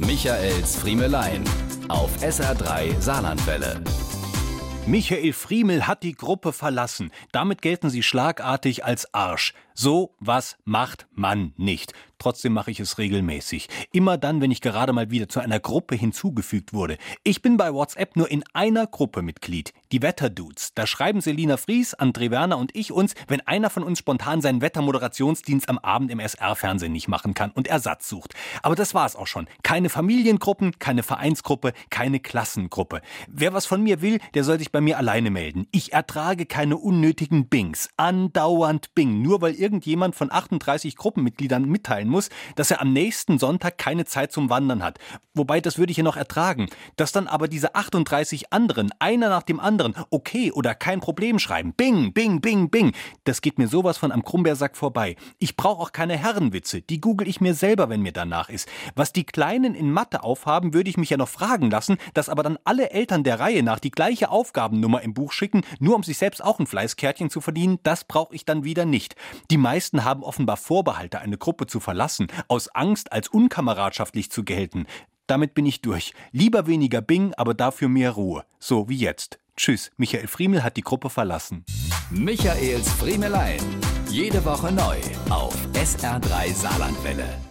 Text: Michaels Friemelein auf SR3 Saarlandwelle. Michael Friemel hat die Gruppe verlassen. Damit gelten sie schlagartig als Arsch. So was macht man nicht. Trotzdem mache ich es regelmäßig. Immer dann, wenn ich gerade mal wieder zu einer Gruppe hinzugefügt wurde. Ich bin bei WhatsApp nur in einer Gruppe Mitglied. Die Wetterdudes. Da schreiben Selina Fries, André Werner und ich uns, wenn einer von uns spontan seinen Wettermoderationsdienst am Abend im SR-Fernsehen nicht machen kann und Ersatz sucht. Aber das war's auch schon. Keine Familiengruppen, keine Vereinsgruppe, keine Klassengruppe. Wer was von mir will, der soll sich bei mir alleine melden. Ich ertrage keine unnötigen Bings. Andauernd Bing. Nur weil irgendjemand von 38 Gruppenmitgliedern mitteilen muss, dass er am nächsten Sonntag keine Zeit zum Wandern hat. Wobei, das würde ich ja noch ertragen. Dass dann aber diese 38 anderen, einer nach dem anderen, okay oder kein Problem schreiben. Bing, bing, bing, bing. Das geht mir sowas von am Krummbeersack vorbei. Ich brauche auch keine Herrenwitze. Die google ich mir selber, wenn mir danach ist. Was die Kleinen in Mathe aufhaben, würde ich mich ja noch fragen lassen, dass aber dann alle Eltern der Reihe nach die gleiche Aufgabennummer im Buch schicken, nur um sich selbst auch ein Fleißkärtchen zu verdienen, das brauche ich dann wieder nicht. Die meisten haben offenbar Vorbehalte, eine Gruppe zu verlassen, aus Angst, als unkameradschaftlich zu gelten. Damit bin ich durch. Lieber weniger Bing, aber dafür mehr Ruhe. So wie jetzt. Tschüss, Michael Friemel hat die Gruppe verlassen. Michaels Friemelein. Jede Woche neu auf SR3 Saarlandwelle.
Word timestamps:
Michaels 0.00 0.76
Friemelein 0.76 1.42
auf 1.88 2.22
SR3 2.22 3.00
Saarlandwelle. 3.00 3.82
Michael 4.86 5.32
Friemel 5.32 5.88
hat 5.88 6.04
die 6.04 6.12
Gruppe 6.12 6.52
verlassen. 6.52 7.10
Damit 7.32 7.62
gelten 7.62 7.90
sie 7.90 8.04
schlagartig 8.04 8.84
als 8.84 9.12
Arsch. 9.12 9.54
So 9.74 10.14
was 10.20 10.56
macht 10.64 11.08
man 11.14 11.52
nicht. 11.56 11.94
Trotzdem 12.18 12.52
mache 12.52 12.70
ich 12.70 12.78
es 12.78 12.98
regelmäßig. 12.98 13.68
Immer 13.90 14.18
dann, 14.18 14.40
wenn 14.40 14.52
ich 14.52 14.60
gerade 14.60 14.92
mal 14.92 15.10
wieder 15.10 15.28
zu 15.28 15.40
einer 15.40 15.58
Gruppe 15.58 15.96
hinzugefügt 15.96 16.72
wurde. 16.72 16.96
Ich 17.24 17.42
bin 17.42 17.56
bei 17.56 17.74
WhatsApp 17.74 18.14
nur 18.14 18.30
in 18.30 18.44
einer 18.52 18.86
Gruppe 18.86 19.22
Mitglied. 19.22 19.74
Die 19.90 20.02
Wetterdudes. 20.02 20.74
Da 20.74 20.86
schreiben 20.86 21.22
Selina 21.22 21.56
Fries, 21.56 21.96
André 21.96 22.30
Werner 22.30 22.58
und 22.58 22.76
ich 22.76 22.92
uns, 22.92 23.14
wenn 23.26 23.40
einer 23.46 23.70
von 23.70 23.82
uns 23.82 23.98
spontan 23.98 24.42
seinen 24.42 24.60
Wettermoderationsdienst 24.60 25.66
am 25.70 25.78
Abend 25.78 26.10
im 26.10 26.20
SR-Fernsehen 26.20 26.92
nicht 26.92 27.08
machen 27.08 27.32
kann 27.32 27.52
und 27.52 27.68
Ersatz 27.68 28.06
sucht. 28.06 28.34
Aber 28.62 28.74
das 28.74 28.92
war's 28.92 29.16
auch 29.16 29.26
schon. 29.26 29.48
Keine 29.62 29.88
Familiengruppen, 29.88 30.78
keine 30.78 31.02
Vereinsgruppe, 31.02 31.72
keine 31.88 32.20
Klassengruppe. 32.20 33.00
Wer 33.28 33.54
was 33.54 33.64
von 33.64 33.82
mir 33.82 34.02
will, 34.02 34.18
der 34.34 34.44
soll 34.44 34.58
sich 34.58 34.72
bei 34.72 34.82
mir 34.82 34.98
alleine 34.98 35.30
melden. 35.30 35.66
Ich 35.72 35.94
ertrage 35.94 36.44
keine 36.44 36.76
unnötigen 36.76 37.48
Bings. 37.48 37.88
Andauernd 37.96 38.94
Bing. 38.94 39.22
Nur 39.22 39.40
weil 39.40 39.54
irgendjemand 39.54 40.14
von 40.14 40.30
38 40.30 40.96
Gruppenmitgliedern 40.96 41.64
mitteilen 41.64 42.08
muss, 42.08 42.28
dass 42.56 42.70
er 42.70 42.82
am 42.82 42.92
nächsten 42.92 43.38
Sonntag 43.38 43.78
keine 43.78 44.04
Zeit 44.04 44.32
zum 44.32 44.50
Wandern 44.50 44.82
hat. 44.82 44.98
Wobei, 45.32 45.62
das 45.62 45.78
würde 45.78 45.92
ich 45.92 45.96
ja 45.96 46.04
noch 46.04 46.16
ertragen. 46.16 46.68
Dass 46.96 47.12
dann 47.12 47.26
aber 47.26 47.48
diese 47.48 47.74
38 47.74 48.52
anderen, 48.52 48.90
einer 48.98 49.30
nach 49.30 49.44
dem 49.44 49.60
anderen, 49.60 49.77
okay 50.10 50.52
oder 50.52 50.74
kein 50.74 51.00
Problem 51.00 51.38
schreiben. 51.38 51.72
Bing, 51.72 52.12
bing, 52.12 52.40
bing, 52.40 52.70
bing. 52.70 52.92
Das 53.24 53.40
geht 53.40 53.58
mir 53.58 53.68
sowas 53.68 53.98
von 53.98 54.12
am 54.12 54.24
Krummbeersack 54.24 54.76
vorbei. 54.76 55.16
Ich 55.38 55.56
brauche 55.56 55.82
auch 55.82 55.92
keine 55.92 56.16
Herrenwitze. 56.16 56.82
Die 56.82 57.00
google 57.00 57.28
ich 57.28 57.40
mir 57.40 57.54
selber, 57.54 57.88
wenn 57.88 58.02
mir 58.02 58.12
danach 58.12 58.48
ist. 58.48 58.68
Was 58.94 59.12
die 59.12 59.24
Kleinen 59.24 59.74
in 59.74 59.90
Mathe 59.90 60.22
aufhaben, 60.22 60.74
würde 60.74 60.90
ich 60.90 60.96
mich 60.96 61.10
ja 61.10 61.16
noch 61.16 61.28
fragen 61.28 61.70
lassen, 61.70 61.96
dass 62.14 62.28
aber 62.28 62.42
dann 62.42 62.58
alle 62.64 62.90
Eltern 62.90 63.24
der 63.24 63.40
Reihe 63.40 63.62
nach 63.62 63.78
die 63.78 63.90
gleiche 63.90 64.30
Aufgabennummer 64.30 65.02
im 65.02 65.14
Buch 65.14 65.32
schicken, 65.32 65.62
nur 65.78 65.96
um 65.96 66.02
sich 66.02 66.18
selbst 66.18 66.42
auch 66.42 66.58
ein 66.58 66.66
Fleißkärtchen 66.66 67.30
zu 67.30 67.40
verdienen, 67.40 67.78
das 67.82 68.04
brauche 68.04 68.34
ich 68.34 68.44
dann 68.44 68.64
wieder 68.64 68.84
nicht. 68.84 69.16
Die 69.50 69.58
meisten 69.58 70.04
haben 70.04 70.22
offenbar 70.22 70.56
Vorbehalte, 70.56 71.20
eine 71.20 71.38
Gruppe 71.38 71.66
zu 71.66 71.80
verlassen, 71.80 72.28
aus 72.48 72.68
Angst, 72.68 73.12
als 73.12 73.28
unkameradschaftlich 73.28 74.30
zu 74.30 74.44
gelten. 74.44 74.86
Damit 75.28 75.52
bin 75.52 75.66
ich 75.66 75.82
durch. 75.82 76.14
Lieber 76.32 76.66
weniger 76.66 77.02
Bing, 77.02 77.34
aber 77.34 77.52
dafür 77.52 77.88
mehr 77.88 78.12
Ruhe. 78.12 78.44
So 78.58 78.88
wie 78.88 78.96
jetzt. 78.96 79.38
Tschüss, 79.58 79.90
Michael 79.96 80.28
Friemel 80.28 80.62
hat 80.62 80.76
die 80.76 80.82
Gruppe 80.82 81.10
verlassen. 81.10 81.64
Michaels 82.10 82.92
Friemelein. 82.92 83.60
Jede 84.08 84.44
Woche 84.44 84.70
neu 84.70 84.96
auf 85.30 85.54
SR3 85.74 86.54
Saarlandwelle. 86.54 87.47